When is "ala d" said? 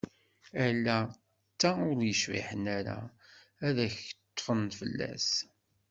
0.65-1.13